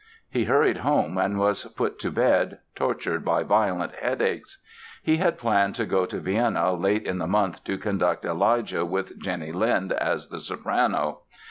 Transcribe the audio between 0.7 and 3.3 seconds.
home and was put to bed, tortured